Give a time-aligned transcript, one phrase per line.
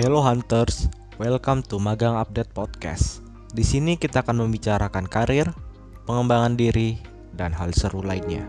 [0.00, 0.88] Hello Hunters,
[1.20, 3.20] welcome to Magang Update Podcast.
[3.52, 5.52] Di sini kita akan membicarakan karir,
[6.08, 6.96] pengembangan diri,
[7.36, 8.48] dan hal seru lainnya.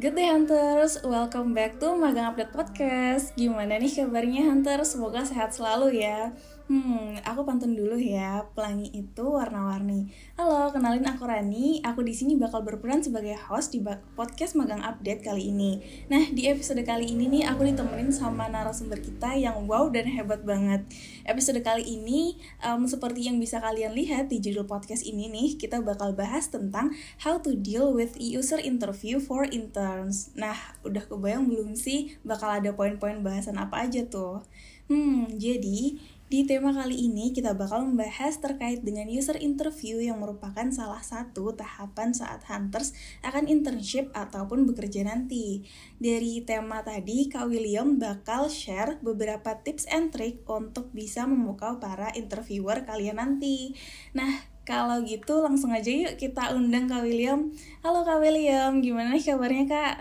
[0.00, 4.96] Good day Hunters, welcome back to Magang Update Podcast Gimana nih kabarnya Hunters?
[4.96, 6.32] Semoga sehat selalu ya
[6.68, 8.44] Hmm, aku pantun dulu ya.
[8.52, 10.12] Pelangi itu warna-warni.
[10.36, 11.80] Halo, kenalin aku Rani.
[11.80, 13.80] Aku di sini bakal berperan sebagai host di
[14.12, 15.80] podcast Magang Update kali ini.
[16.12, 20.44] Nah, di episode kali ini nih aku ditemenin sama narasumber kita yang wow dan hebat
[20.44, 20.84] banget.
[21.28, 25.84] Episode kali ini um, seperti yang bisa kalian lihat di judul podcast ini nih, kita
[25.84, 30.32] bakal bahas tentang how to deal with user interview for interns.
[30.32, 30.56] Nah,
[30.88, 34.40] udah kebayang belum sih bakal ada poin-poin bahasan apa aja tuh?
[34.88, 40.68] Hmm, jadi di tema kali ini kita bakal membahas terkait dengan user interview yang merupakan
[40.68, 42.92] salah satu tahapan saat hunters
[43.24, 45.64] akan internship ataupun bekerja nanti.
[45.96, 52.12] Dari tema tadi, Kak William bakal share beberapa tips and trick untuk bisa memukau para
[52.14, 53.74] interviewer kalian nanti.
[54.14, 57.48] Nah, kalau gitu langsung aja yuk kita undang Kak William.
[57.80, 59.94] Halo Kak William, gimana nih kabarnya Kak?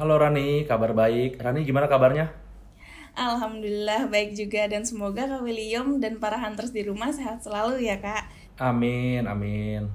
[0.00, 1.36] Halo Rani, kabar baik.
[1.36, 2.32] Rani gimana kabarnya?
[3.18, 8.00] Alhamdulillah baik juga dan semoga Kak William dan para hunters di rumah sehat selalu ya
[8.00, 8.30] Kak.
[8.56, 9.92] Amin, amin.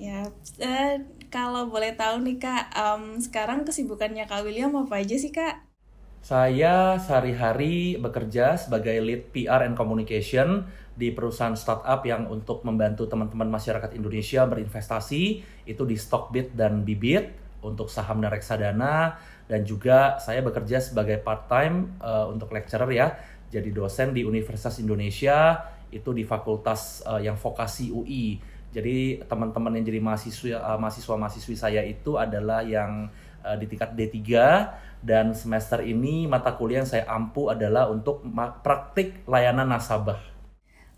[0.00, 5.30] Ya, eh, kalau boleh tahu nih Kak, um, sekarang kesibukannya Kak William apa aja sih
[5.30, 5.71] Kak?
[6.22, 13.50] Saya sehari-hari bekerja sebagai lead PR and communication di perusahaan startup yang untuk membantu teman-teman
[13.50, 15.22] masyarakat Indonesia berinvestasi
[15.66, 19.18] itu di Stockbit dan Bibit untuk saham dan reksadana.
[19.50, 23.08] Dan juga saya bekerja sebagai part time uh, eh, untuk lecturer ya
[23.52, 25.60] jadi dosen di Universitas Indonesia
[25.92, 28.40] itu di fakultas uh, yang vokasi UI
[28.72, 33.94] jadi teman-teman yang jadi mahasiswa uh, mahasiswa mahasiswi saya itu adalah yang uh, di tingkat
[33.94, 34.18] D3
[35.02, 38.22] dan semester ini mata kuliah yang saya ampu adalah untuk
[38.62, 40.32] praktik layanan nasabah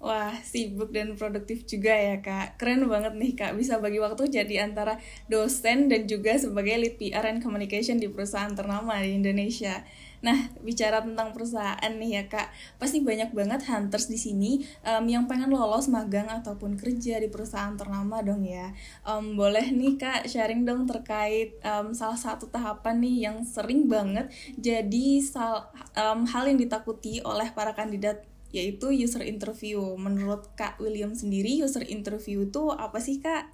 [0.04, 2.60] Wah, sibuk dan produktif juga ya, Kak.
[2.60, 3.56] Keren banget nih, Kak.
[3.56, 5.00] Bisa bagi waktu jadi antara
[5.32, 9.80] dosen dan juga sebagai lead PR and communication di perusahaan ternama di Indonesia.
[10.24, 12.48] Nah, bicara tentang perusahaan nih ya, Kak.
[12.80, 17.76] Pasti banyak banget hunters di sini um, yang pengen lolos magang ataupun kerja di perusahaan
[17.76, 18.72] ternama dong ya.
[19.04, 24.32] Um, boleh nih, Kak, sharing dong terkait um, salah satu tahapan nih yang sering banget
[24.56, 28.24] jadi sal um, hal yang ditakuti oleh para kandidat
[28.54, 29.82] yaitu user interview.
[29.98, 33.50] Menurut Kak William sendiri, user interview itu apa sih Kak?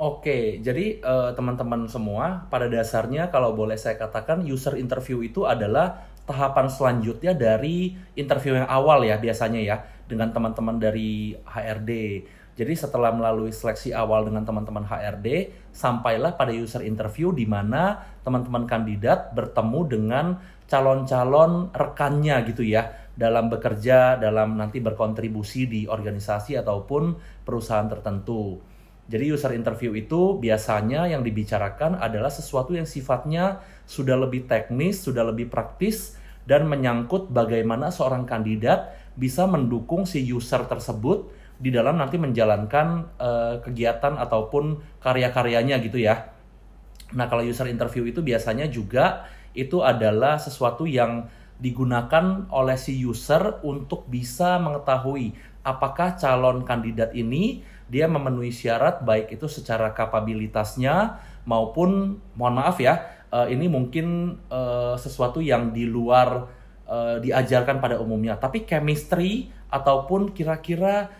[0.00, 6.08] Oke, jadi uh, teman-teman semua, pada dasarnya kalau boleh saya katakan user interview itu adalah
[6.24, 9.76] tahapan selanjutnya dari interview yang awal ya biasanya ya
[10.08, 11.92] dengan teman-teman dari HRD.
[12.56, 18.64] Jadi setelah melalui seleksi awal dengan teman-teman HRD, sampailah pada user interview di mana teman-teman
[18.64, 20.26] kandidat bertemu dengan
[20.64, 28.69] calon-calon rekannya gitu ya dalam bekerja, dalam nanti berkontribusi di organisasi ataupun perusahaan tertentu.
[29.10, 35.26] Jadi user interview itu biasanya yang dibicarakan adalah sesuatu yang sifatnya sudah lebih teknis, sudah
[35.26, 36.14] lebih praktis,
[36.46, 41.26] dan menyangkut bagaimana seorang kandidat bisa mendukung si user tersebut
[41.58, 46.30] di dalam nanti menjalankan uh, kegiatan ataupun karya-karyanya gitu ya.
[47.12, 49.26] Nah kalau user interview itu biasanya juga
[49.58, 51.26] itu adalah sesuatu yang
[51.60, 59.34] digunakan oleh si user untuk bisa mengetahui apakah calon kandidat ini dia memenuhi syarat baik
[59.34, 63.02] itu secara kapabilitasnya maupun mohon maaf ya
[63.34, 66.46] uh, ini mungkin uh, sesuatu yang di luar
[66.86, 71.10] uh, diajarkan pada umumnya tapi chemistry ataupun kira-kira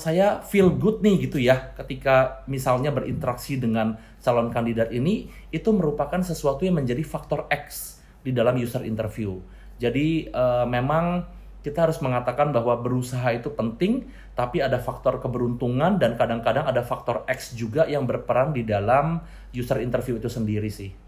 [0.00, 6.24] saya feel good nih gitu ya ketika misalnya berinteraksi dengan calon kandidat ini itu merupakan
[6.24, 9.36] sesuatu yang menjadi faktor X di dalam user interview.
[9.76, 10.32] Jadi
[10.72, 11.28] memang
[11.66, 14.06] kita harus mengatakan bahwa berusaha itu penting,
[14.38, 19.18] tapi ada faktor keberuntungan dan kadang-kadang ada faktor X juga yang berperan di dalam
[19.50, 21.07] user interview itu sendiri sih.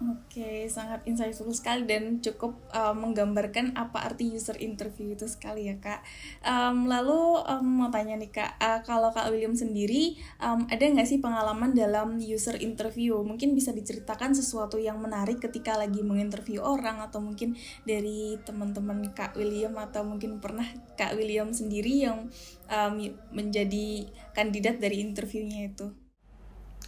[0.00, 5.76] Oke, sangat insightful sekali dan cukup uh, menggambarkan apa arti user interview itu sekali ya
[5.76, 6.00] kak.
[6.40, 11.04] Um, lalu um, mau tanya nih kak, uh, kalau kak William sendiri um, ada nggak
[11.04, 13.20] sih pengalaman dalam user interview?
[13.20, 19.36] Mungkin bisa diceritakan sesuatu yang menarik ketika lagi menginterview orang atau mungkin dari teman-teman kak
[19.36, 20.64] William atau mungkin pernah
[20.96, 22.32] kak William sendiri yang
[22.72, 22.96] um,
[23.36, 25.99] menjadi kandidat dari interviewnya itu.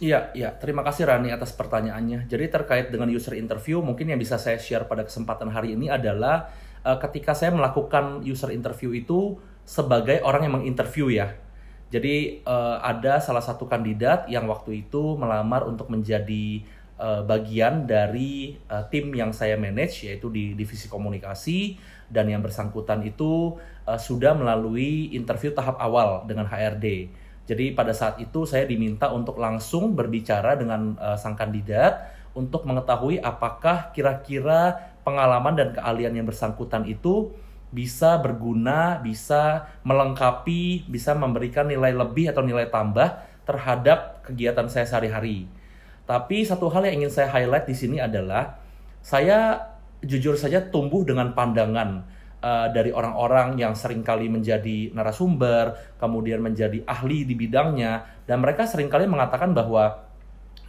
[0.01, 0.49] Iya, iya.
[0.57, 2.25] Terima kasih Rani atas pertanyaannya.
[2.25, 6.49] Jadi terkait dengan user interview, mungkin yang bisa saya share pada kesempatan hari ini adalah
[6.81, 11.37] uh, ketika saya melakukan user interview itu sebagai orang yang menginterview ya.
[11.93, 16.65] Jadi uh, ada salah satu kandidat yang waktu itu melamar untuk menjadi
[16.97, 21.77] uh, bagian dari uh, tim yang saya manage yaitu di divisi komunikasi
[22.09, 27.13] dan yang bersangkutan itu uh, sudah melalui interview tahap awal dengan HRD.
[27.43, 33.19] Jadi pada saat itu saya diminta untuk langsung berbicara dengan uh, sang kandidat untuk mengetahui
[33.19, 37.35] apakah kira-kira pengalaman dan keahlian yang bersangkutan itu
[37.73, 45.49] bisa berguna, bisa melengkapi, bisa memberikan nilai lebih atau nilai tambah terhadap kegiatan saya sehari-hari.
[46.07, 48.61] Tapi satu hal yang ingin saya highlight di sini adalah
[49.03, 49.67] saya
[49.99, 52.05] jujur saja tumbuh dengan pandangan
[52.43, 58.67] uh, dari orang-orang yang sering kali menjadi narasumber, kemudian menjadi ahli di bidangnya, dan mereka
[58.67, 60.03] sering kali mengatakan bahwa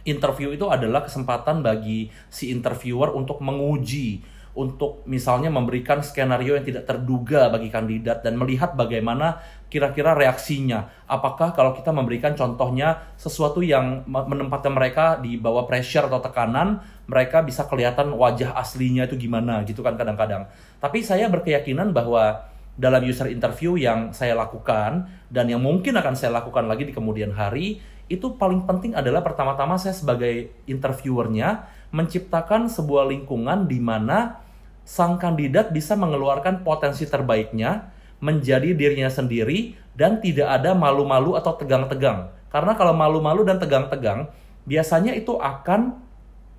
[0.07, 4.23] interview itu adalah kesempatan bagi si interviewer untuk menguji
[4.55, 10.87] untuk misalnya memberikan skenario yang tidak terduga bagi kandidat dan melihat bagaimana kira-kira reaksinya.
[11.11, 16.79] Apakah kalau kita memberikan contohnya sesuatu yang menempatkan mereka di bawah pressure atau tekanan,
[17.11, 20.47] mereka bisa kelihatan wajah aslinya itu gimana gitu kan kadang-kadang.
[20.79, 22.47] Tapi saya berkeyakinan bahwa
[22.79, 27.35] dalam user interview yang saya lakukan dan yang mungkin akan saya lakukan lagi di kemudian
[27.35, 34.44] hari, itu paling penting adalah pertama-tama saya sebagai interviewernya menciptakan sebuah lingkungan di mana
[34.85, 37.89] sang kandidat bisa mengeluarkan potensi terbaiknya,
[38.21, 42.29] menjadi dirinya sendiri, dan tidak ada malu-malu atau tegang-tegang.
[42.53, 44.29] Karena kalau malu-malu dan tegang-tegang,
[44.63, 46.05] biasanya itu akan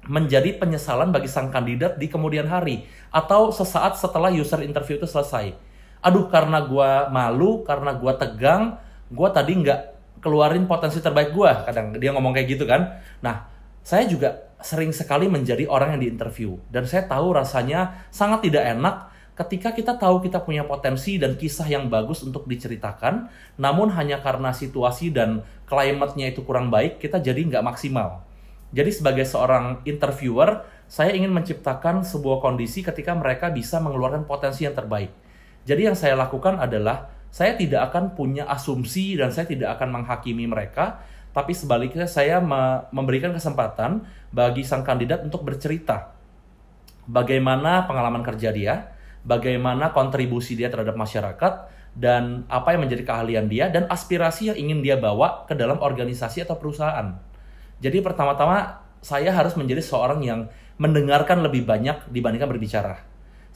[0.07, 5.55] menjadi penyesalan bagi sang kandidat di kemudian hari atau sesaat setelah user interview itu selesai.
[6.03, 8.79] Aduh, karena gue malu, karena gue tegang,
[9.11, 9.81] gue tadi nggak
[10.23, 11.51] keluarin potensi terbaik gue.
[11.67, 13.03] Kadang dia ngomong kayak gitu kan.
[13.19, 13.51] Nah,
[13.83, 19.17] saya juga sering sekali menjadi orang yang diinterview dan saya tahu rasanya sangat tidak enak
[19.37, 23.29] ketika kita tahu kita punya potensi dan kisah yang bagus untuk diceritakan,
[23.61, 28.25] namun hanya karena situasi dan klimatnya itu kurang baik, kita jadi nggak maksimal.
[28.73, 34.75] Jadi sebagai seorang interviewer, saya ingin menciptakan sebuah kondisi ketika mereka bisa mengeluarkan potensi yang
[34.75, 35.13] terbaik.
[35.69, 40.49] Jadi yang saya lakukan adalah, saya tidak akan punya asumsi dan saya tidak akan menghakimi
[40.49, 41.05] mereka,
[41.37, 42.41] tapi sebaliknya saya
[42.89, 46.17] memberikan kesempatan bagi sang kandidat untuk bercerita
[47.09, 48.93] bagaimana pengalaman kerja dia,
[49.23, 51.53] bagaimana kontribusi dia terhadap masyarakat,
[51.97, 56.45] dan apa yang menjadi keahlian dia, dan aspirasi yang ingin dia bawa ke dalam organisasi
[56.45, 57.17] atau perusahaan.
[57.81, 63.01] Jadi pertama-tama saya harus menjadi seorang yang mendengarkan lebih banyak dibandingkan berbicara.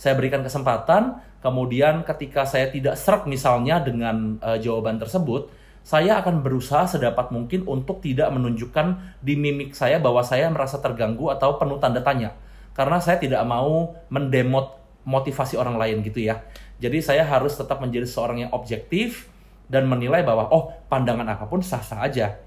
[0.00, 6.44] Saya berikan kesempatan, kemudian ketika saya tidak serak misalnya dengan uh, jawaban tersebut, saya akan
[6.44, 11.80] berusaha sedapat mungkin untuk tidak menunjukkan di mimik saya bahwa saya merasa terganggu atau penuh
[11.80, 12.36] tanda tanya.
[12.76, 16.44] Karena saya tidak mau mendemot motivasi orang lain gitu ya.
[16.80, 19.28] Jadi saya harus tetap menjadi seorang yang objektif
[19.68, 22.40] dan menilai bahwa oh pandangan apa pun sah-sah aja.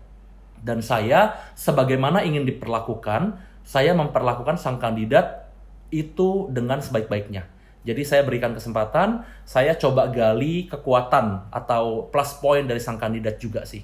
[0.63, 3.35] Dan saya sebagaimana ingin diperlakukan,
[3.67, 5.51] saya memperlakukan sang kandidat
[5.91, 7.52] itu dengan sebaik-baiknya.
[7.83, 13.67] Jadi saya berikan kesempatan, saya coba gali kekuatan atau plus point dari sang kandidat juga
[13.67, 13.83] sih.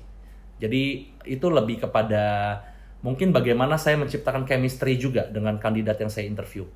[0.59, 2.55] Jadi itu lebih kepada
[3.03, 6.67] mungkin bagaimana saya menciptakan chemistry juga dengan kandidat yang saya interview.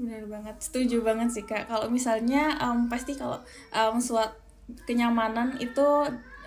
[0.00, 1.68] Benar banget, setuju banget sih kak.
[1.68, 3.36] Kalau misalnya um, pasti kalau
[3.76, 4.32] um, suatu
[4.88, 5.86] kenyamanan itu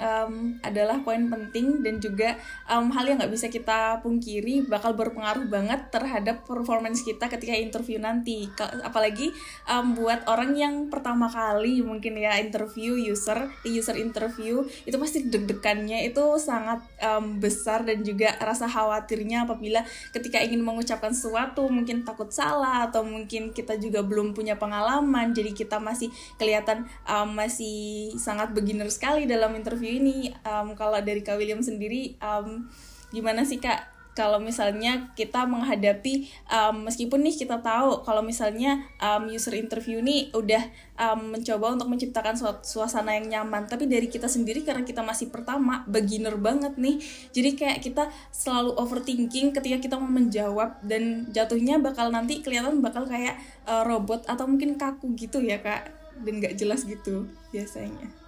[0.03, 2.35] um, adalah poin penting dan juga
[2.67, 7.97] um, hal yang nggak bisa kita pungkiri bakal berpengaruh banget terhadap performance kita ketika interview
[7.97, 8.51] nanti.
[8.83, 9.31] Apalagi
[9.71, 16.03] um, buat orang yang pertama kali mungkin ya interview user user interview itu pasti deg-degannya
[16.03, 19.81] itu sangat um, besar dan juga rasa khawatirnya apabila
[20.11, 25.53] ketika ingin mengucapkan sesuatu mungkin takut salah atau mungkin kita juga belum punya pengalaman jadi
[25.53, 31.21] kita masih kelihatan um, masih sangat beginner sekali dalam interview interview ini um, kalau dari
[31.21, 32.65] Kak William sendiri um,
[33.13, 33.93] gimana sih Kak?
[34.13, 40.29] Kalau misalnya kita menghadapi um, meskipun nih kita tahu kalau misalnya um, user interview ini
[40.37, 40.61] udah
[41.01, 45.81] um, mencoba untuk menciptakan suasana yang nyaman tapi dari kita sendiri karena kita masih pertama
[45.89, 47.01] beginner banget nih.
[47.33, 53.09] Jadi kayak kita selalu overthinking ketika kita mau menjawab dan jatuhnya bakal nanti kelihatan bakal
[53.09, 55.89] kayak uh, robot atau mungkin kaku gitu ya kak.
[56.21, 58.22] Dan nggak jelas gitu biasanya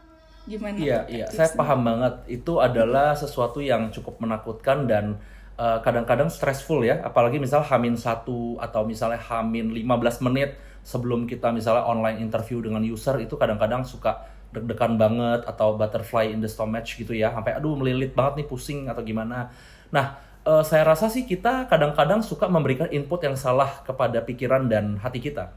[0.45, 0.77] gimana?
[0.77, 2.13] Iya, iya, saya paham banget.
[2.29, 5.17] Itu adalah sesuatu yang cukup menakutkan dan
[5.57, 11.49] eh, kadang-kadang stressful ya, apalagi misal hamin satu atau misalnya hamin 15 menit sebelum kita
[11.49, 16.87] misalnya online interview dengan user itu kadang-kadang suka deg-degan banget atau butterfly in the stomach
[16.87, 19.49] gitu ya, sampai aduh melilit banget nih pusing atau gimana.
[19.91, 25.01] Nah, uh, saya rasa sih kita kadang-kadang suka memberikan input yang salah kepada pikiran dan
[25.01, 25.51] hati kita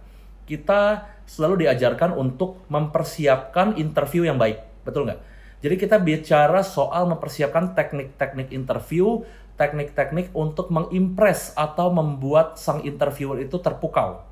[0.48, 4.64] kita selalu diajarkan untuk mempersiapkan interview yang baik.
[4.88, 5.20] Betul nggak?
[5.60, 9.20] Jadi kita bicara soal mempersiapkan teknik-teknik interview,
[9.60, 14.24] teknik-teknik untuk mengimpress atau membuat sang interviewer itu terpukau.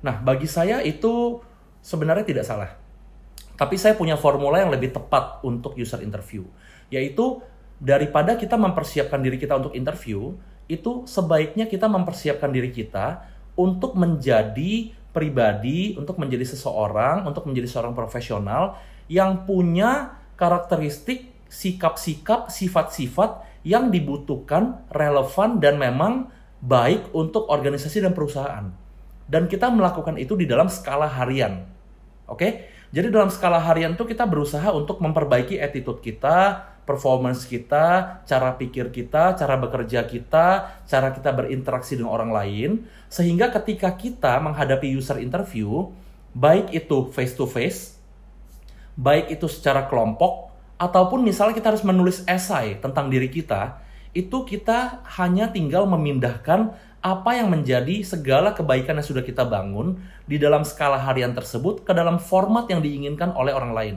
[0.00, 1.38] Nah, bagi saya itu
[1.84, 2.72] sebenarnya tidak salah.
[3.54, 6.48] Tapi saya punya formula yang lebih tepat untuk user interview,
[6.88, 7.44] yaitu
[7.76, 10.32] daripada kita mempersiapkan diri kita untuk interview,
[10.64, 13.28] itu sebaiknya kita mempersiapkan diri kita
[13.60, 23.42] untuk menjadi pribadi, untuk menjadi seseorang, untuk menjadi seorang profesional yang punya karakteristik, sikap-sikap, sifat-sifat
[23.66, 26.30] yang dibutuhkan, relevan, dan memang
[26.62, 28.70] baik untuk organisasi dan perusahaan.
[29.26, 31.66] Dan kita melakukan itu di dalam skala harian.
[32.30, 32.70] Oke?
[32.90, 38.90] Jadi dalam skala harian itu kita berusaha untuk memperbaiki attitude kita, performance kita, cara pikir
[38.90, 40.46] kita, cara bekerja kita,
[40.90, 42.70] cara kita berinteraksi dengan orang lain,
[43.06, 45.86] sehingga ketika kita menghadapi user interview,
[46.34, 47.99] baik itu face to face,
[49.00, 53.80] baik itu secara kelompok, ataupun misalnya kita harus menulis esai tentang diri kita,
[54.12, 59.96] itu kita hanya tinggal memindahkan apa yang menjadi segala kebaikan yang sudah kita bangun
[60.28, 63.96] di dalam skala harian tersebut ke dalam format yang diinginkan oleh orang lain.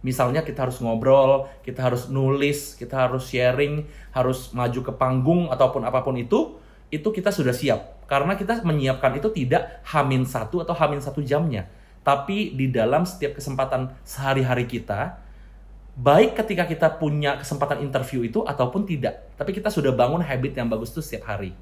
[0.00, 3.84] Misalnya kita harus ngobrol, kita harus nulis, kita harus sharing,
[4.16, 6.56] harus maju ke panggung ataupun apa pun itu,
[6.88, 8.08] itu kita sudah siap.
[8.08, 11.68] Karena kita menyiapkan itu tidak hamin satu atau hamin satu jamnya.
[12.00, 15.20] Tapi di dalam setiap kesempatan sehari-hari kita,
[16.00, 19.36] baik ketika kita punya kesempatan interview itu ataupun tidak.
[19.36, 21.52] Tapi kita sudah bangun habit yang bagus tuh setiap hari.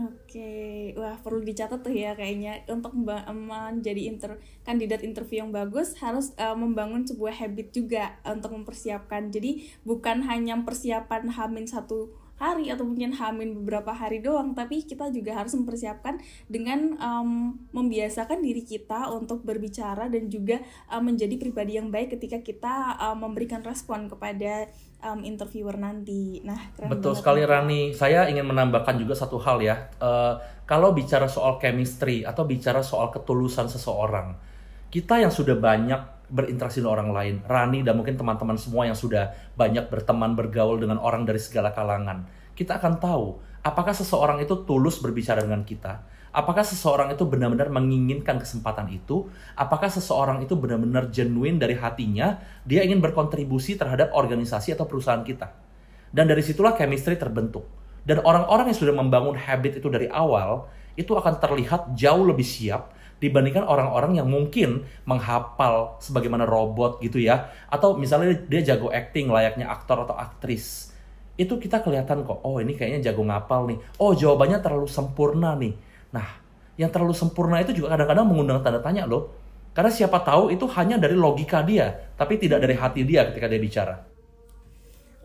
[0.00, 6.32] Oke, wah perlu dicatat tuh ya kayaknya untuk menjadi inter kandidat interview yang bagus harus
[6.38, 9.28] uh, membangun sebuah habit juga untuk mempersiapkan.
[9.28, 15.12] Jadi bukan hanya persiapan hamin satu hari atau mungkin hamin beberapa hari doang tapi kita
[15.12, 16.16] juga harus mempersiapkan
[16.48, 22.40] dengan um, membiasakan diri kita untuk berbicara dan juga um, menjadi pribadi yang baik ketika
[22.40, 24.72] kita um, memberikan respon kepada
[25.04, 26.40] um, interviewer nanti.
[26.44, 27.92] Nah, keren betul sekali Rani.
[27.92, 29.92] Saya ingin menambahkan juga satu hal ya.
[30.00, 34.36] Uh, kalau bicara soal chemistry atau bicara soal ketulusan seseorang,
[34.88, 37.34] kita yang sudah banyak berinteraksi dengan orang lain.
[37.44, 42.24] Rani dan mungkin teman-teman semua yang sudah banyak berteman bergaul dengan orang dari segala kalangan.
[42.54, 43.24] Kita akan tahu
[43.66, 46.06] apakah seseorang itu tulus berbicara dengan kita.
[46.30, 49.26] Apakah seseorang itu benar-benar menginginkan kesempatan itu?
[49.58, 52.38] Apakah seseorang itu benar-benar genuine dari hatinya?
[52.62, 55.50] Dia ingin berkontribusi terhadap organisasi atau perusahaan kita.
[56.14, 57.66] Dan dari situlah chemistry terbentuk.
[58.06, 62.94] Dan orang-orang yang sudah membangun habit itu dari awal, itu akan terlihat jauh lebih siap
[63.20, 67.52] dibandingkan orang-orang yang mungkin menghafal sebagaimana robot gitu ya.
[67.68, 70.90] Atau misalnya dia jago acting layaknya aktor atau aktris.
[71.36, 73.78] Itu kita kelihatan kok oh ini kayaknya jago ngapal nih.
[74.00, 75.76] Oh jawabannya terlalu sempurna nih.
[76.16, 76.28] Nah
[76.80, 79.36] yang terlalu sempurna itu juga kadang-kadang mengundang tanda tanya loh.
[79.70, 83.60] Karena siapa tahu itu hanya dari logika dia tapi tidak dari hati dia ketika dia
[83.60, 83.94] bicara.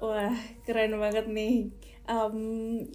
[0.04, 0.36] Wah
[0.68, 1.72] keren banget nih.
[2.06, 2.86] Um,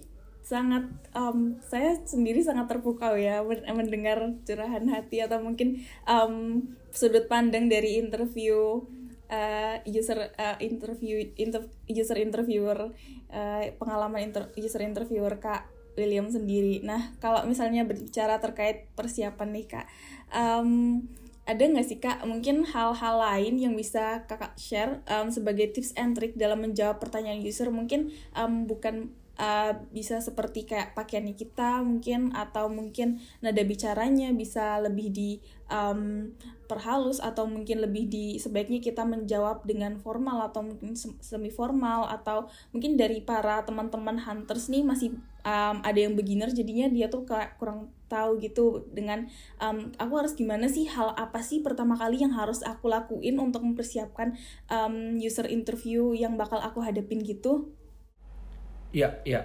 [0.41, 7.69] sangat um, saya sendiri sangat terpukau ya mendengar curahan hati atau mungkin um, sudut pandang
[7.71, 8.81] dari interview
[9.31, 12.91] uh, user uh, interview inter, user interviewer
[13.31, 16.83] uh, pengalaman inter, user interviewer kak William sendiri.
[16.83, 19.85] Nah kalau misalnya berbicara terkait persiapan nih kak,
[20.35, 21.03] um,
[21.47, 26.15] ada nggak sih kak mungkin hal-hal lain yang bisa kakak share um, sebagai tips and
[26.15, 32.35] trick dalam menjawab pertanyaan user mungkin um, bukan uh, bisa seperti kayak pakaiannya kita mungkin
[32.35, 35.31] atau mungkin nada bicaranya bisa lebih di
[35.71, 36.33] um,
[36.67, 42.47] perhalus atau mungkin lebih di sebaiknya kita menjawab dengan formal atau mungkin semi formal atau
[42.71, 47.59] mungkin dari para teman-teman hunters nih masih um, ada yang beginner jadinya dia tuh kayak
[47.59, 49.27] kurang tahu gitu dengan
[49.59, 53.63] um, aku harus gimana sih hal apa sih pertama kali yang harus aku lakuin untuk
[53.63, 54.35] mempersiapkan
[54.67, 57.71] um, user interview yang bakal aku hadapin gitu
[58.91, 59.41] Iya, iya.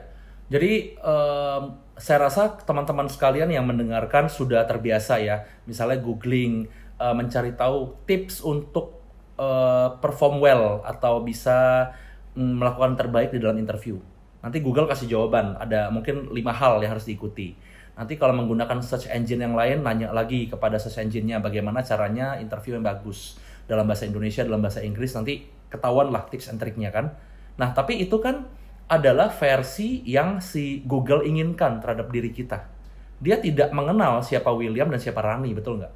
[0.47, 6.71] Jadi um, saya rasa teman-teman sekalian yang mendengarkan sudah terbiasa ya, misalnya googling,
[7.03, 9.03] uh, mencari tahu tips untuk
[9.39, 11.91] uh, perform well atau bisa
[12.39, 13.99] um, melakukan terbaik di dalam interview.
[14.47, 17.59] Nanti Google kasih jawaban, ada mungkin lima hal yang harus diikuti.
[17.97, 22.77] Nanti kalau menggunakan search engine yang lain, nanya lagi kepada search engine-nya bagaimana caranya interview
[22.79, 27.17] yang bagus dalam bahasa Indonesia, dalam bahasa Inggris, nanti ketahuan lah tips and triknya kan.
[27.57, 28.47] Nah, tapi itu kan
[28.87, 32.71] adalah versi yang si Google inginkan terhadap diri kita.
[33.19, 35.95] Dia tidak mengenal siapa William dan siapa Rani, betul nggak?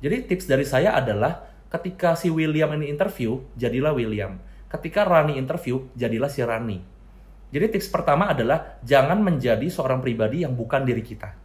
[0.00, 4.40] Jadi tips dari saya adalah ketika si William ini interview, jadilah William.
[4.72, 6.78] Ketika Rani interview, jadilah si Rani.
[7.52, 11.36] Jadi tips pertama adalah jangan menjadi seorang pribadi yang bukan diri kita.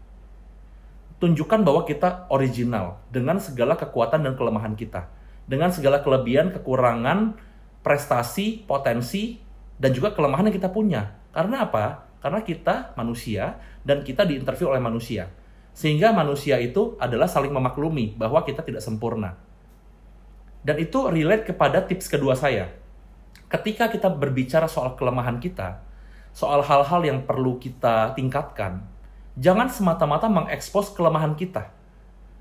[1.17, 5.09] tunjukkan bahwa kita original dengan segala kekuatan dan kelemahan kita.
[5.49, 7.33] Dengan segala kelebihan, kekurangan,
[7.81, 9.41] prestasi, potensi,
[9.77, 11.17] dan juga kelemahan yang kita punya.
[11.33, 12.09] Karena apa?
[12.21, 15.29] Karena kita manusia dan kita diinterview oleh manusia.
[15.77, 19.37] Sehingga manusia itu adalah saling memaklumi bahwa kita tidak sempurna.
[20.65, 22.73] Dan itu relate kepada tips kedua saya.
[23.47, 25.79] Ketika kita berbicara soal kelemahan kita,
[26.33, 28.83] soal hal-hal yang perlu kita tingkatkan,
[29.37, 31.71] jangan semata-mata mengekspos kelemahan kita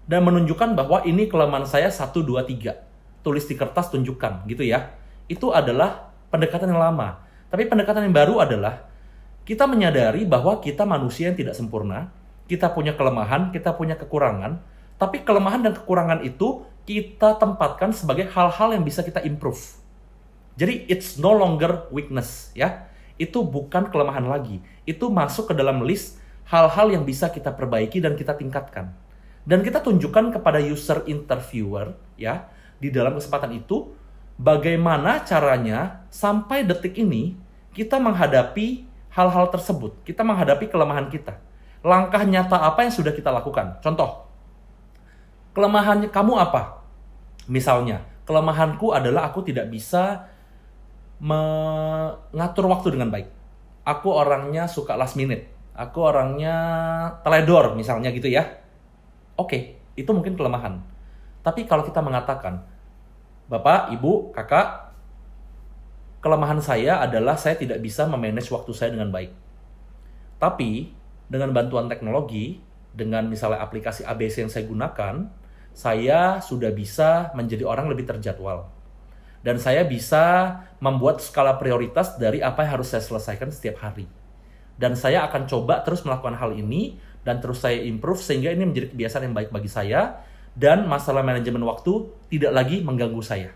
[0.09, 3.23] dan menunjukkan bahwa ini kelemahan saya 1 2 3.
[3.23, 4.95] Tulis di kertas tunjukkan gitu ya.
[5.27, 7.26] Itu adalah pendekatan yang lama.
[7.57, 8.85] Tapi pendekatan yang baru adalah
[9.49, 12.13] kita menyadari bahwa kita manusia yang tidak sempurna,
[12.45, 14.61] kita punya kelemahan, kita punya kekurangan,
[15.01, 19.81] tapi kelemahan dan kekurangan itu kita tempatkan sebagai hal-hal yang bisa kita improve.
[20.61, 22.93] Jadi it's no longer weakness ya.
[23.17, 24.61] Itu bukan kelemahan lagi.
[24.85, 26.21] Itu masuk ke dalam list
[26.53, 28.93] hal-hal yang bisa kita perbaiki dan kita tingkatkan.
[29.49, 33.97] Dan kita tunjukkan kepada user interviewer ya di dalam kesempatan itu
[34.37, 37.46] bagaimana caranya sampai detik ini
[37.77, 40.01] kita menghadapi hal-hal tersebut.
[40.09, 41.37] Kita menghadapi kelemahan kita.
[41.85, 43.77] Langkah nyata apa yang sudah kita lakukan?
[43.85, 44.25] Contoh,
[45.53, 46.81] kelemahannya kamu apa?
[47.53, 50.33] Misalnya, kelemahanku adalah aku tidak bisa
[51.21, 53.29] mengatur waktu dengan baik.
[53.85, 56.57] Aku orangnya suka last minute aku orangnya
[57.21, 58.49] teledor misalnya gitu ya.
[59.37, 60.81] Oke, itu mungkin kelemahan.
[61.45, 62.65] Tapi kalau kita mengatakan,
[63.47, 64.86] Bapak, Ibu, Kakak,
[66.21, 69.33] kelemahan saya adalah saya tidak bisa memanage waktu saya dengan baik.
[70.37, 70.93] Tapi
[71.27, 72.61] dengan bantuan teknologi,
[72.93, 75.15] dengan misalnya aplikasi ABC yang saya gunakan,
[75.77, 78.69] saya sudah bisa menjadi orang lebih terjadwal.
[79.45, 84.09] Dan saya bisa membuat skala prioritas dari apa yang harus saya selesaikan setiap hari
[84.77, 88.93] dan saya akan coba terus melakukan hal ini dan terus saya improve sehingga ini menjadi
[88.93, 90.21] kebiasaan yang baik bagi saya
[90.57, 93.51] dan masalah manajemen waktu tidak lagi mengganggu saya.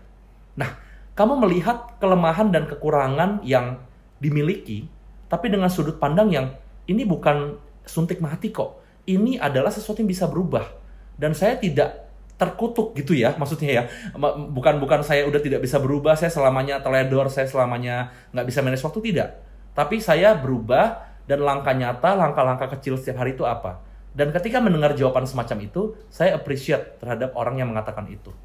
[0.57, 0.75] Nah,
[1.21, 3.77] kamu melihat kelemahan dan kekurangan yang
[4.17, 4.89] dimiliki
[5.29, 6.57] tapi dengan sudut pandang yang
[6.89, 8.81] ini bukan suntik mati kok.
[9.05, 10.65] Ini adalah sesuatu yang bisa berubah
[11.21, 12.09] dan saya tidak
[12.41, 13.83] terkutuk gitu ya maksudnya ya
[14.49, 18.81] bukan bukan saya udah tidak bisa berubah saya selamanya teledor saya selamanya nggak bisa manage
[18.81, 19.45] waktu tidak
[19.77, 23.79] tapi saya berubah dan langkah nyata, langkah-langkah kecil setiap hari itu apa.
[24.11, 28.35] Dan ketika mendengar jawaban semacam itu, saya appreciate terhadap orang yang mengatakan itu.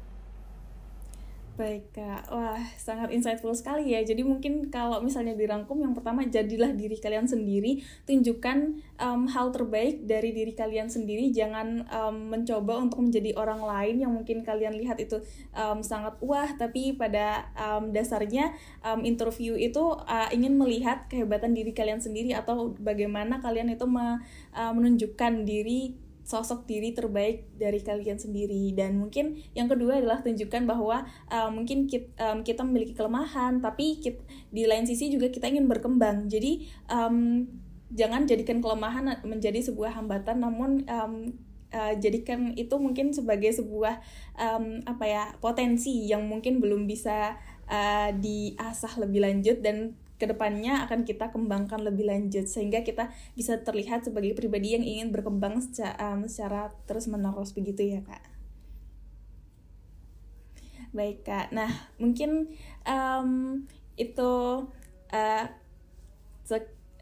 [1.57, 4.05] Baik Kak, wah sangat insightful sekali ya.
[4.05, 10.05] Jadi mungkin kalau misalnya dirangkum yang pertama jadilah diri kalian sendiri, tunjukkan um, hal terbaik
[10.05, 11.33] dari diri kalian sendiri.
[11.33, 15.17] Jangan um, mencoba untuk menjadi orang lain yang mungkin kalian lihat itu
[15.57, 18.53] um, sangat wah, tapi pada um, dasarnya
[18.85, 24.21] um, interview itu uh, ingin melihat kehebatan diri kalian sendiri atau bagaimana kalian itu me,
[24.53, 28.75] uh, menunjukkan diri sosok diri terbaik dari kalian sendiri.
[28.75, 34.03] Dan mungkin yang kedua adalah tunjukkan bahwa uh, mungkin kita, um, kita memiliki kelemahan tapi
[34.03, 34.19] kita,
[34.51, 36.27] di lain sisi juga kita ingin berkembang.
[36.27, 37.47] Jadi um,
[37.95, 41.31] jangan jadikan kelemahan menjadi sebuah hambatan namun um,
[41.71, 44.03] uh, jadikan itu mungkin sebagai sebuah
[44.35, 47.39] um, apa ya potensi yang mungkin belum bisa
[47.71, 53.61] uh, diasah lebih lanjut dan ke depannya akan kita kembangkan lebih lanjut sehingga kita bisa
[53.61, 58.25] terlihat sebagai pribadi yang ingin berkembang secara, um, secara terus menerus begitu ya kak.
[60.93, 61.69] Baik kak, nah
[62.01, 62.49] mungkin
[62.89, 63.63] um,
[63.97, 64.65] itu
[65.13, 65.45] uh,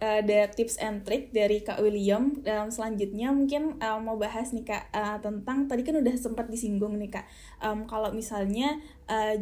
[0.06, 2.36] ada tips and trick dari Kak William.
[2.44, 7.00] Um, selanjutnya mungkin um, mau bahas nih Kak uh, tentang tadi kan udah sempat disinggung
[7.00, 7.26] nih Kak.
[7.64, 9.40] Um, kalau misalnya uh,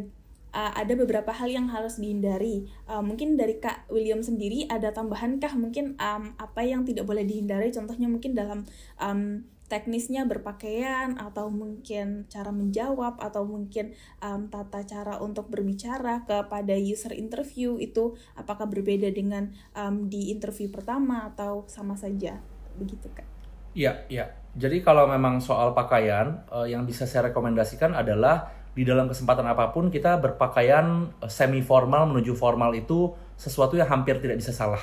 [0.54, 2.70] uh, ada beberapa hal yang harus dihindari.
[2.86, 7.26] Uh, mungkin dari Kak William sendiri ada tambahan kah mungkin um, apa yang tidak boleh
[7.26, 7.74] dihindari?
[7.74, 8.62] Contohnya mungkin dalam
[9.02, 16.76] um, teknisnya berpakaian atau mungkin cara menjawab atau mungkin um, tata cara untuk berbicara kepada
[16.78, 22.38] user interview itu apakah berbeda dengan um, di interview pertama atau sama saja
[22.78, 23.26] begitu kak?
[23.74, 24.30] Iya, iya.
[24.54, 29.70] Jadi kalau memang soal pakaian, uh, yang bisa saya rekomendasikan adalah di dalam kesempatan apa
[29.70, 34.82] pun kita berpakaian eh, semi formal menuju formal itu sesuatu yang hampir tidak bisa salah.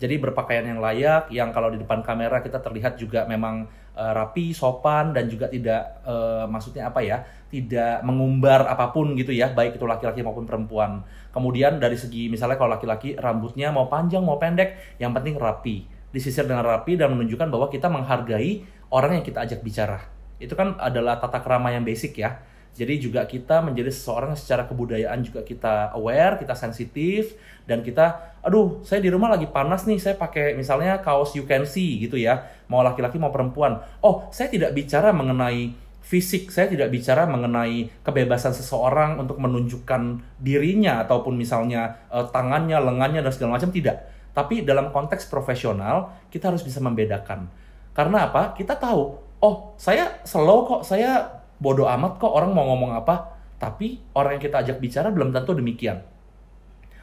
[0.00, 4.56] Jadi berpakaian yang layak, yang kalau di depan kamera kita terlihat juga memang uh, rapi,
[4.56, 7.20] sopan dan juga tidak uh, maksudnya apa ya,
[7.52, 11.04] tidak mengumbar apa pun gitu ya, baik itu laki-laki maupun perempuan.
[11.28, 15.84] Kemudian dari segi misalnya kalau laki-laki rambutnya mau panjang mau pendek, yang penting rapi,
[16.16, 20.00] disisir dengan rapi dan menunjukkan bahwa kita menghargai orang yang kita ajak bicara.
[20.40, 22.40] Itu kan adalah tata kerama yang basic ya
[22.74, 27.36] Jadi juga kita menjadi seseorang secara kebudayaan juga kita aware, kita sensitif,
[27.68, 31.66] dan kita, aduh, saya di rumah lagi panas nih, saya pakai misalnya kaos you can
[31.68, 32.40] see gitu ya,
[32.72, 33.78] mau laki-laki mau perempuan.
[34.00, 41.04] Oh, saya tidak bicara mengenai fisik, saya tidak bicara mengenai kebebasan seseorang untuk menunjukkan dirinya
[41.04, 44.08] ataupun misalnya uh, tangannya, lengannya dan segala macam tidak.
[44.34, 47.50] Tapi dalam konteks profesional kita harus bisa membedakan.
[47.94, 48.56] Karena apa?
[48.56, 49.02] Kita tahu,
[49.42, 54.42] oh saya slow kok, saya bodoh amat kok orang mau ngomong apa, tapi orang yang
[54.42, 56.00] kita ajak bicara belum tentu demikian.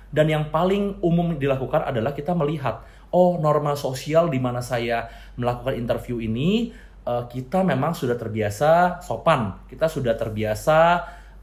[0.09, 2.81] Dan yang paling umum dilakukan adalah kita melihat,
[3.13, 5.05] oh norma sosial di mana saya
[5.37, 6.73] melakukan interview ini,
[7.05, 10.77] uh, kita memang sudah terbiasa sopan, kita sudah terbiasa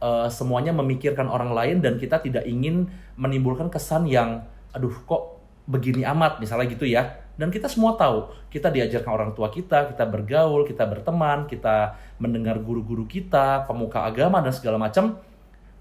[0.02, 4.42] uh, semuanya memikirkan orang lain dan kita tidak ingin menimbulkan kesan yang,
[4.74, 5.38] aduh kok
[5.70, 10.06] begini amat, misalnya gitu ya dan kita semua tahu, kita diajarkan orang tua kita, kita
[10.06, 15.18] bergaul, kita berteman, kita mendengar guru-guru kita, pemuka agama dan segala macam.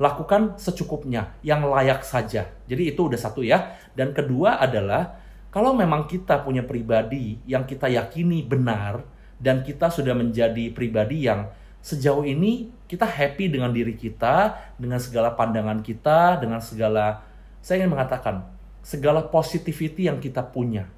[0.01, 2.49] Lakukan secukupnya, yang layak saja.
[2.65, 3.77] Jadi itu udah satu ya.
[3.93, 5.13] Dan kedua adalah
[5.53, 9.05] kalau memang kita punya pribadi yang kita yakini benar
[9.37, 11.53] dan kita sudah menjadi pribadi yang
[11.85, 17.21] sejauh ini kita happy dengan diri kita, dengan segala pandangan kita, dengan segala
[17.61, 18.49] saya ingin mengatakan
[18.81, 20.89] segala positivity yang kita punya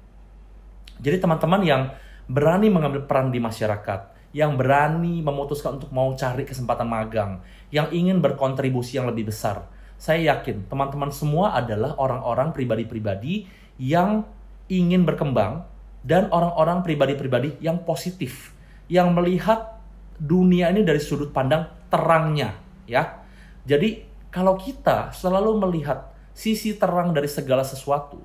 [1.00, 1.82] jadi teman-teman yang
[2.26, 8.20] berani mengambil peran di masyarakat, yang berani memutuskan untuk mau cari kesempatan magang, yang ingin
[8.20, 9.68] berkontribusi yang lebih besar.
[9.96, 13.48] Saya yakin teman-teman semua adalah orang-orang pribadi-pribadi
[13.80, 14.28] yang
[14.68, 15.64] ingin berkembang
[16.04, 18.52] dan orang-orang pribadi-pribadi yang positif,
[18.92, 19.80] yang melihat
[20.20, 23.24] dunia ini dari sudut pandang terangnya, ya.
[23.64, 28.20] Jadi kalau kita selalu melihat sisi terang dari segala sesuatu,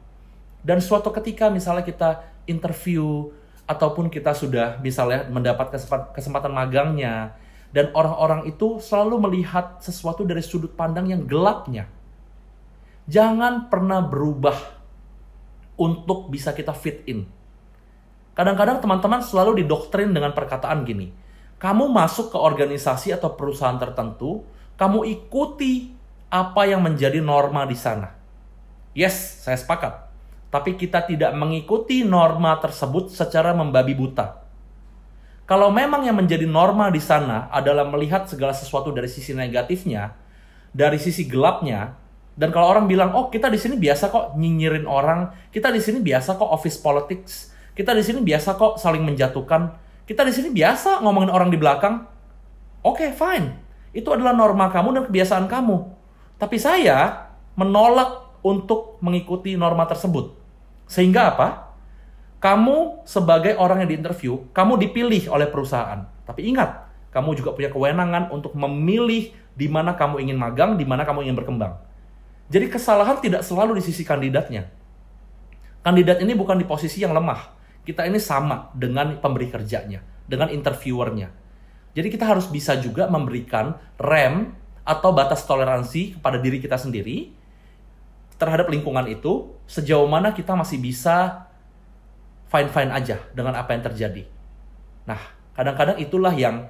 [0.62, 3.30] dan suatu ketika misalnya kita interview
[3.72, 5.72] ataupun kita sudah misalnya mendapat
[6.12, 7.40] kesempatan magangnya
[7.72, 11.88] dan orang-orang itu selalu melihat sesuatu dari sudut pandang yang gelapnya.
[13.08, 14.56] Jangan pernah berubah
[15.80, 17.24] untuk bisa kita fit in.
[18.36, 21.12] Kadang-kadang teman-teman selalu didoktrin dengan perkataan gini.
[21.58, 24.44] Kamu masuk ke organisasi atau perusahaan tertentu,
[24.76, 25.94] kamu ikuti
[26.28, 28.12] apa yang menjadi norma di sana.
[28.92, 30.11] Yes, saya sepakat
[30.52, 34.44] tapi kita tidak mengikuti norma tersebut secara membabi buta.
[35.48, 40.12] Kalau memang yang menjadi norma di sana adalah melihat segala sesuatu dari sisi negatifnya,
[40.72, 41.96] dari sisi gelapnya,
[42.36, 46.00] dan kalau orang bilang, "Oh, kita di sini biasa kok nyinyirin orang, kita di sini
[46.00, 49.76] biasa kok office politics, kita di sini biasa kok saling menjatuhkan,
[50.08, 52.08] kita di sini biasa ngomongin orang di belakang."
[52.82, 53.56] Oke, okay, fine.
[53.92, 55.78] Itu adalah norma kamu dan kebiasaan kamu.
[56.40, 60.41] Tapi saya menolak untuk mengikuti norma tersebut.
[60.92, 61.72] Sehingga apa?
[62.44, 66.04] Kamu sebagai orang yang diinterview, kamu dipilih oleh perusahaan.
[66.28, 66.84] Tapi ingat,
[67.16, 71.38] kamu juga punya kewenangan untuk memilih di mana kamu ingin magang, di mana kamu ingin
[71.40, 71.80] berkembang.
[72.52, 74.68] Jadi kesalahan tidak selalu di sisi kandidatnya.
[75.80, 77.56] Kandidat ini bukan di posisi yang lemah.
[77.88, 81.32] Kita ini sama dengan pemberi kerjanya, dengan interviewernya.
[81.96, 84.52] Jadi kita harus bisa juga memberikan rem
[84.84, 87.41] atau batas toleransi kepada diri kita sendiri
[88.42, 91.46] terhadap lingkungan itu sejauh mana kita masih bisa
[92.50, 94.26] fine-fine aja dengan apa yang terjadi.
[95.06, 95.22] Nah,
[95.54, 96.66] kadang-kadang itulah yang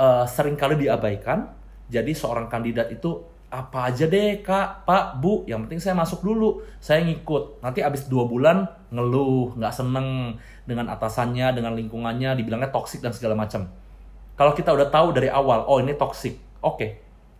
[0.00, 1.52] uh, sering kali diabaikan.
[1.92, 3.20] Jadi seorang kandidat itu
[3.52, 7.60] apa aja deh kak, pak, bu, yang penting saya masuk dulu, saya ngikut.
[7.60, 13.36] Nanti abis dua bulan ngeluh, nggak seneng dengan atasannya, dengan lingkungannya, dibilangnya toksik dan segala
[13.36, 13.68] macam.
[14.40, 16.90] Kalau kita udah tahu dari awal, oh ini toksik, oke, okay.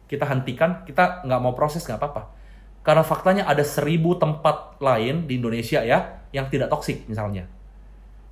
[0.05, 2.40] kita hentikan, kita nggak mau proses nggak apa-apa
[2.81, 7.45] karena faktanya ada seribu tempat lain di Indonesia ya yang tidak toksik misalnya.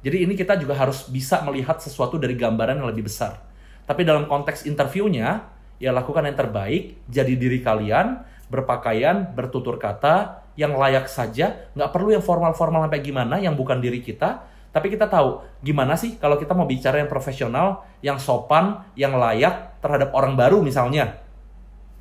[0.01, 3.43] Jadi ini kita juga harus bisa melihat sesuatu dari gambaran yang lebih besar.
[3.85, 5.49] Tapi dalam konteks interviewnya,
[5.83, 12.15] ya lakukan yang terbaik, jadi diri kalian, berpakaian, bertutur kata, yang layak saja, nggak perlu
[12.15, 16.55] yang formal-formal sampai gimana, yang bukan diri kita, tapi kita tahu gimana sih kalau kita
[16.55, 21.28] mau bicara yang profesional, yang sopan, yang layak terhadap orang baru misalnya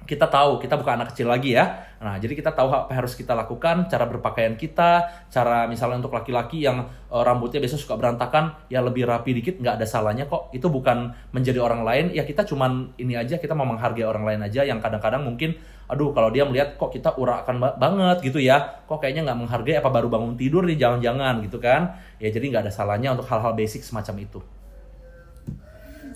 [0.07, 1.83] kita tahu kita bukan anak kecil lagi ya.
[1.99, 6.63] Nah, jadi kita tahu apa harus kita lakukan, cara berpakaian kita, cara misalnya untuk laki-laki
[6.63, 10.53] yang uh, rambutnya biasa suka berantakan, ya lebih rapi dikit, nggak ada salahnya kok.
[10.55, 14.41] Itu bukan menjadi orang lain, ya kita cuman ini aja, kita mau menghargai orang lain
[14.45, 15.57] aja yang kadang-kadang mungkin,
[15.89, 19.89] aduh kalau dia melihat kok kita urakan banget gitu ya, kok kayaknya nggak menghargai apa
[19.89, 21.97] baru bangun tidur nih, jangan-jangan gitu kan.
[22.21, 24.39] Ya jadi nggak ada salahnya untuk hal-hal basic semacam itu.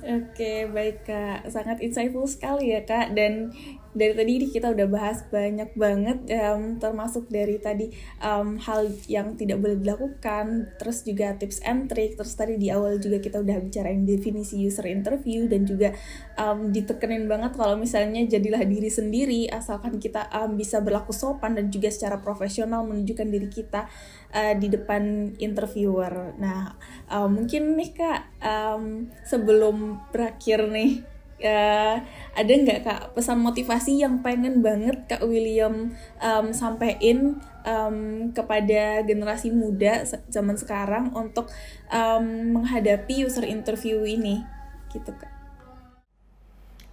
[0.01, 1.45] Oke, baik Kak.
[1.53, 3.13] Sangat insightful sekali ya Kak.
[3.13, 3.53] Dan
[3.91, 7.91] dari tadi kita udah bahas banyak banget, um, termasuk dari tadi
[8.23, 12.97] um, hal yang tidak boleh dilakukan, terus juga tips and trick, terus tadi di awal
[13.03, 15.91] juga kita udah bicarain definisi user interview dan juga
[16.39, 21.67] um, ditekenin banget kalau misalnya jadilah diri sendiri, asalkan kita um, bisa berlaku sopan dan
[21.67, 23.91] juga secara profesional menunjukkan diri kita
[24.33, 26.35] uh, di depan interviewer.
[26.39, 26.75] Nah,
[27.11, 31.11] uh, mungkin nih Kak, um, sebelum berakhir nih
[31.43, 31.97] uh,
[32.37, 35.91] ada nggak kak pesan motivasi yang pengen banget kak William
[36.21, 41.49] um, sampein um, kepada generasi muda zaman sekarang untuk
[41.89, 44.45] um, menghadapi user interview ini
[44.93, 45.31] gitu kak?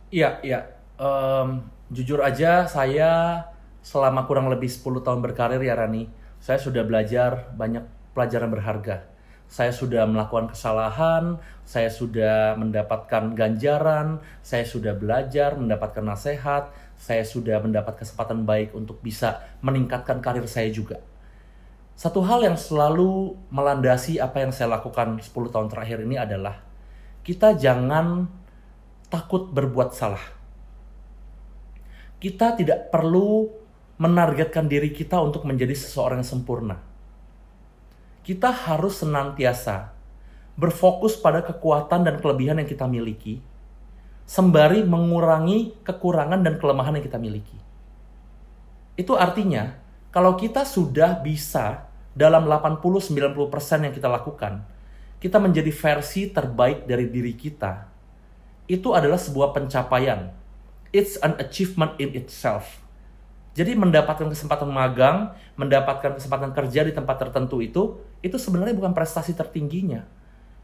[0.09, 0.61] Iya iya
[0.97, 3.45] um, jujur aja saya
[3.85, 9.09] selama kurang lebih 10 tahun berkarir ya Rani saya sudah belajar banyak pelajaran berharga
[9.49, 16.69] saya sudah melakukan kesalahan, saya sudah mendapatkan ganjaran, saya sudah belajar, mendapatkan nasihat,
[17.01, 21.01] saya sudah mendapat kesempatan baik untuk bisa meningkatkan karir saya juga.
[21.97, 26.61] Satu hal yang selalu melandasi apa yang saya lakukan 10 tahun terakhir ini adalah
[27.25, 28.29] kita jangan
[29.09, 30.23] takut berbuat salah.
[32.21, 33.49] Kita tidak perlu
[33.99, 36.79] menargetkan diri kita untuk menjadi seseorang yang sempurna
[38.29, 39.97] kita harus senantiasa
[40.53, 43.41] berfokus pada kekuatan dan kelebihan yang kita miliki,
[44.29, 47.57] sembari mengurangi kekurangan dan kelemahan yang kita miliki.
[49.01, 49.81] Itu artinya,
[50.13, 53.17] kalau kita sudah bisa dalam 80-90%
[53.89, 54.61] yang kita lakukan,
[55.25, 57.89] kita menjadi versi terbaik dari diri kita,
[58.69, 60.37] itu adalah sebuah pencapaian.
[60.93, 62.88] It's an achievement in itself.
[63.59, 69.35] Jadi mendapatkan kesempatan magang, mendapatkan kesempatan kerja di tempat tertentu itu, itu sebenarnya bukan prestasi
[69.35, 70.07] tertingginya.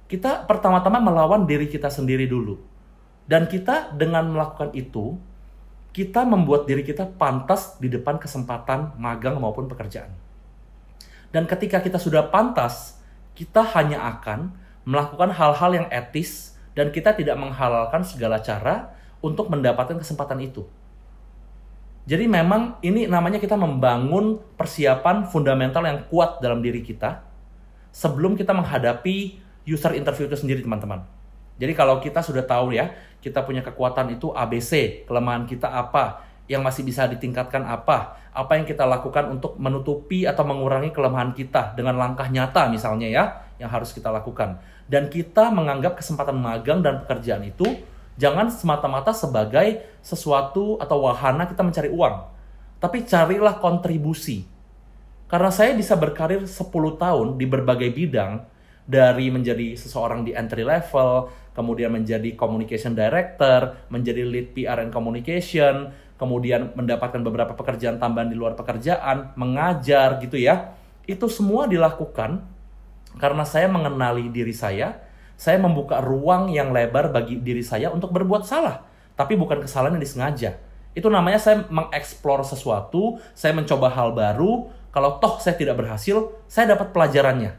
[0.07, 2.54] Kita pertama-tama melawan diri kita sendiri dulu.
[3.26, 5.18] Dan kita dengan melakukan itu,
[5.90, 10.14] kita membuat diri kita pantas di depan kesempatan magang maupun pekerjaan.
[11.35, 13.02] Dan ketika kita sudah pantas,
[13.35, 14.54] kita hanya akan
[14.87, 20.62] melakukan hal-hal yang etis dan kita tidak menghalalkan segala cara untuk mendapatkan kesempatan itu.
[22.05, 27.25] Jadi memang ini namanya kita membangun persiapan fundamental yang kuat dalam diri kita
[27.88, 31.01] sebelum kita menghadapi user interview itu sendiri teman-teman.
[31.57, 32.93] Jadi kalau kita sudah tahu ya,
[33.25, 38.69] kita punya kekuatan itu ABC, kelemahan kita apa, yang masih bisa ditingkatkan apa, apa yang
[38.69, 43.25] kita lakukan untuk menutupi atau mengurangi kelemahan kita dengan langkah nyata misalnya ya,
[43.57, 44.61] yang harus kita lakukan.
[44.85, 47.64] Dan kita menganggap kesempatan magang dan pekerjaan itu
[48.14, 52.14] Jangan semata-mata sebagai sesuatu atau wahana kita mencari uang.
[52.79, 54.46] Tapi carilah kontribusi.
[55.27, 58.44] Karena saya bisa berkarir 10 tahun di berbagai bidang,
[58.85, 65.88] dari menjadi seseorang di entry level, kemudian menjadi communication director, menjadi lead PR and communication,
[66.20, 70.77] kemudian mendapatkan beberapa pekerjaan tambahan di luar pekerjaan, mengajar gitu ya.
[71.09, 72.44] Itu semua dilakukan
[73.16, 75.00] karena saya mengenali diri saya,
[75.35, 78.87] saya membuka ruang yang lebar bagi diri saya untuk berbuat salah,
[79.18, 80.57] tapi bukan kesalahan yang disengaja.
[80.94, 86.79] Itu namanya saya mengeksplor sesuatu, saya mencoba hal baru, kalau toh saya tidak berhasil, saya
[86.79, 87.59] dapat pelajarannya.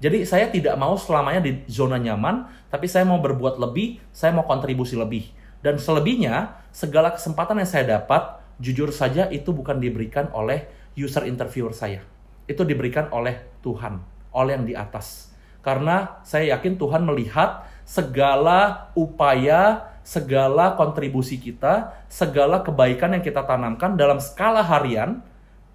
[0.00, 4.44] Jadi saya tidak mau selamanya di zona nyaman, tapi saya mau berbuat lebih, saya mau
[4.44, 5.28] kontribusi lebih.
[5.60, 11.72] Dan selebihnya, segala kesempatan yang saya dapat, jujur saja itu bukan diberikan oleh user interviewer
[11.72, 12.04] saya.
[12.44, 14.00] Itu diberikan oleh Tuhan,
[14.32, 15.29] oleh yang di atas.
[15.60, 23.98] Karena saya yakin Tuhan melihat segala upaya, segala kontribusi kita, segala kebaikan yang kita tanamkan
[23.98, 25.20] dalam skala harian,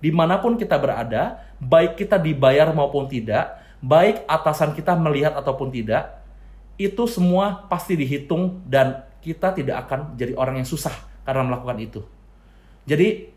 [0.01, 5.69] di mana pun kita berada, baik kita dibayar maupun tidak, baik atasan kita melihat ataupun
[5.69, 6.23] tidak,
[6.79, 10.93] itu semua pasti dihitung dan kita tidak akan jadi orang yang susah
[11.27, 12.01] karena melakukan itu.
[12.85, 13.33] Jadi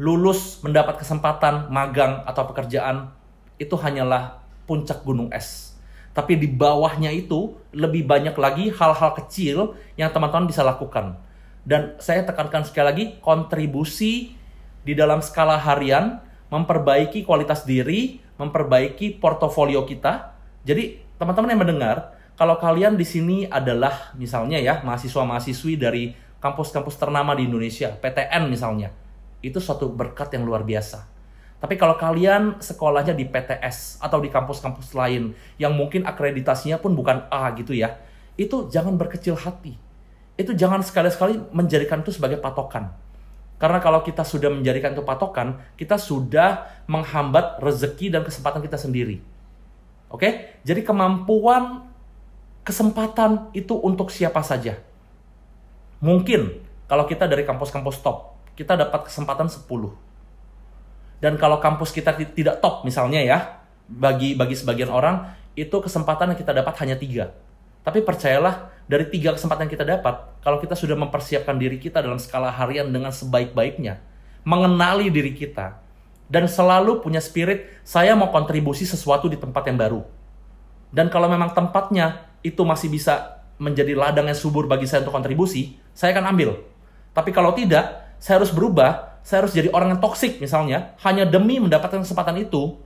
[0.00, 3.12] lulus mendapat kesempatan magang atau pekerjaan
[3.60, 5.71] itu hanyalah puncak gunung es
[6.12, 11.16] tapi di bawahnya itu lebih banyak lagi hal-hal kecil yang teman-teman bisa lakukan.
[11.64, 14.36] Dan saya tekankan sekali lagi, kontribusi
[14.84, 16.20] di dalam skala harian,
[16.52, 20.36] memperbaiki kualitas diri, memperbaiki portofolio kita.
[20.68, 21.96] Jadi, teman-teman yang mendengar,
[22.36, 28.90] kalau kalian di sini adalah misalnya ya, mahasiswa-mahasiswi dari kampus-kampus ternama di Indonesia, PTN misalnya,
[29.40, 31.11] itu suatu berkat yang luar biasa
[31.62, 35.30] tapi kalau kalian sekolahnya di PTS atau di kampus-kampus lain
[35.62, 38.02] yang mungkin akreditasinya pun bukan A gitu ya,
[38.34, 39.78] itu jangan berkecil hati.
[40.34, 42.90] Itu jangan sekali-sekali menjadikan itu sebagai patokan.
[43.62, 49.22] Karena kalau kita sudah menjadikan itu patokan, kita sudah menghambat rezeki dan kesempatan kita sendiri.
[50.10, 50.58] Oke?
[50.66, 51.86] Jadi kemampuan
[52.66, 54.82] kesempatan itu untuk siapa saja.
[56.02, 56.58] Mungkin
[56.90, 59.62] kalau kita dari kampus-kampus top, kita dapat kesempatan 10.
[61.22, 63.38] Dan kalau kampus kita tidak top misalnya ya,
[63.86, 67.30] bagi bagi sebagian orang itu kesempatan yang kita dapat hanya tiga.
[67.86, 72.18] Tapi percayalah, dari tiga kesempatan yang kita dapat, kalau kita sudah mempersiapkan diri kita dalam
[72.18, 74.02] skala harian dengan sebaik-baiknya,
[74.46, 75.82] mengenali diri kita,
[76.30, 80.02] dan selalu punya spirit, saya mau kontribusi sesuatu di tempat yang baru.
[80.94, 85.76] Dan kalau memang tempatnya itu masih bisa menjadi ladang yang subur bagi saya untuk kontribusi,
[85.92, 86.58] saya akan ambil.
[87.12, 91.62] Tapi kalau tidak, saya harus berubah, saya harus jadi orang yang toksik misalnya, hanya demi
[91.62, 92.78] mendapatkan kesempatan itu,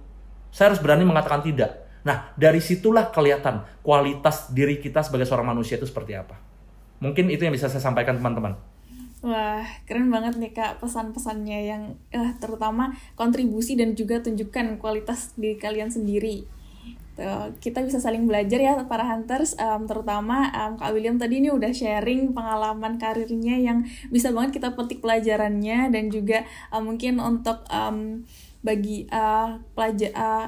[0.52, 1.88] saya harus berani mengatakan tidak.
[2.06, 6.38] Nah, dari situlah kelihatan kualitas diri kita sebagai seorang manusia itu seperti apa.
[7.02, 8.54] Mungkin itu yang bisa saya sampaikan teman-teman.
[9.26, 11.82] Wah, keren banget nih Kak pesan-pesannya yang
[12.14, 16.46] eh, terutama kontribusi dan juga tunjukkan kualitas diri kalian sendiri.
[17.16, 19.56] Tuh, kita bisa saling belajar ya para hunters.
[19.56, 24.76] Um, terutama um, Kak William tadi ini udah sharing pengalaman karirnya yang bisa banget kita
[24.76, 25.88] petik pelajarannya.
[25.88, 28.28] Dan juga um, mungkin untuk um,
[28.60, 30.46] bagi uh, pelajar uh,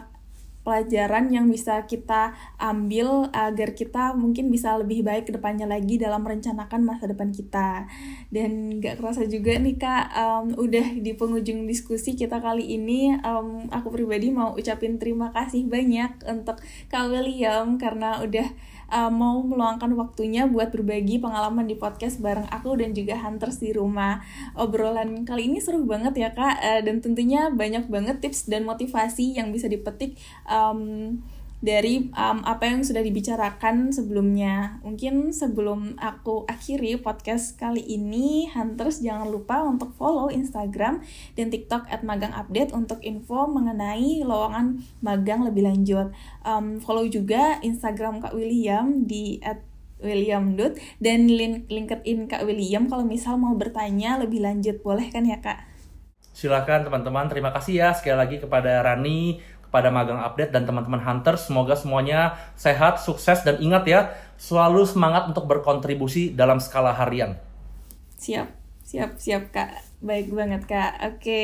[0.69, 6.21] pelajaran yang bisa kita ambil agar kita mungkin bisa lebih baik ke depannya lagi dalam
[6.21, 7.89] merencanakan masa depan kita.
[8.29, 13.65] Dan gak kerasa juga nih kak, um, udah di penghujung diskusi kita kali ini, um,
[13.73, 16.61] aku pribadi mau ucapin terima kasih banyak untuk
[16.93, 18.53] Kak William karena udah
[18.89, 23.73] uh, mau meluangkan waktunya buat berbagi pengalaman di podcast bareng aku dan juga Hunters di
[23.73, 24.25] rumah.
[24.57, 29.39] Obrolan kali ini seru banget ya kak, uh, dan tentunya banyak banget tips dan motivasi
[29.39, 30.17] yang bisa dipetik
[30.49, 31.21] um,
[31.59, 34.79] dari um, apa yang sudah dibicarakan sebelumnya.
[34.87, 41.03] Mungkin sebelum aku akhiri podcast kali ini, Hunters jangan lupa untuk follow Instagram
[41.35, 46.15] dan TikTok at magang update untuk info mengenai lowongan magang lebih lanjut.
[46.47, 49.67] Um, follow juga Instagram Kak William di at
[49.99, 55.27] William Dut dan link LinkedIn Kak William kalau misal mau bertanya lebih lanjut boleh kan
[55.27, 55.67] ya Kak?
[56.39, 61.37] Silakan teman-teman, terima kasih ya sekali lagi kepada Rani kepada Magang Update dan teman-teman Hunter.
[61.37, 64.01] Semoga semuanya sehat, sukses, dan ingat ya,
[64.41, 67.37] selalu semangat untuk berkontribusi dalam skala harian.
[68.19, 68.49] Siap,
[68.83, 69.89] siap, siap Kak.
[69.99, 71.03] Baik banget Kak.
[71.11, 71.43] Oke,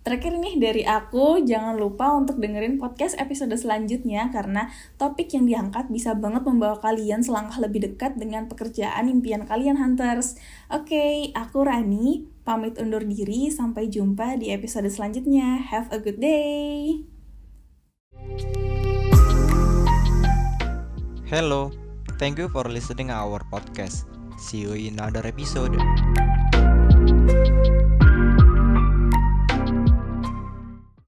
[0.00, 5.92] terakhir nih dari aku, jangan lupa untuk dengerin podcast episode selanjutnya karena topik yang diangkat
[5.92, 10.40] bisa banget membawa kalian selangkah lebih dekat dengan pekerjaan impian kalian Hunters.
[10.72, 15.60] Oke, aku Rani, pamit undur diri, sampai jumpa di episode selanjutnya.
[15.60, 17.13] Have a good day!
[21.28, 21.72] Hello,
[22.18, 24.06] thank you for listening our podcast.
[24.38, 25.74] See you in another episode.